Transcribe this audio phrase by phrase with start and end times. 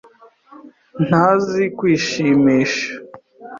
[1.07, 2.87] ntazi kwishimisha.